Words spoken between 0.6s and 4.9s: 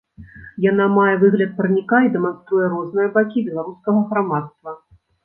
Яна мае выгляд парніка і дэманструе розныя бакі беларускага грамадства.